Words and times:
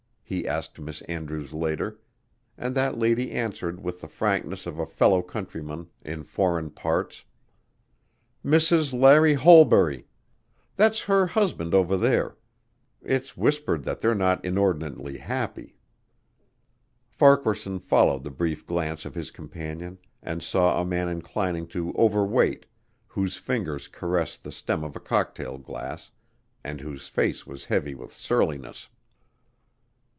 he 0.33 0.47
asked 0.47 0.79
Miss 0.79 1.01
Andrews 1.09 1.51
later, 1.51 1.99
and 2.57 2.73
that 2.73 2.97
lady 2.97 3.33
answered 3.33 3.83
with 3.83 3.99
the 3.99 4.07
frankness 4.07 4.65
of 4.65 4.79
a 4.79 4.85
fellow 4.85 5.21
countryman 5.21 5.89
in 6.05 6.23
foreign 6.23 6.69
parts: 6.69 7.25
"Mrs. 8.45 8.97
Larry 8.97 9.33
Holbury. 9.33 10.07
That's 10.77 11.01
her 11.01 11.25
husband 11.27 11.73
over 11.73 11.97
there 11.97 12.37
it's 13.01 13.35
whispered 13.35 13.83
that 13.83 13.99
they're 13.99 14.15
not 14.15 14.45
inordinately 14.45 15.17
happy." 15.17 15.75
Farquaharson 17.09 17.77
followed 17.79 18.23
the 18.23 18.31
brief 18.31 18.65
glance 18.65 19.03
of 19.03 19.15
his 19.15 19.31
companion 19.31 19.99
and 20.23 20.41
saw 20.41 20.79
a 20.81 20.85
man 20.85 21.09
inclining 21.09 21.67
to 21.67 21.93
overweight 21.95 22.65
whose 23.05 23.35
fingers 23.35 23.89
caressed 23.89 24.45
the 24.45 24.51
stem 24.53 24.81
of 24.85 24.95
a 24.95 24.99
cocktail 25.01 25.57
glass, 25.57 26.09
and 26.63 26.79
whose 26.79 27.09
face 27.09 27.45
was 27.45 27.65
heavy 27.65 27.93
with 27.93 28.13
surliness. 28.13 28.87